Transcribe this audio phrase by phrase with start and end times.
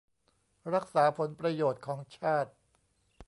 [0.73, 2.51] รักษาผลประโยชน์ของชาติ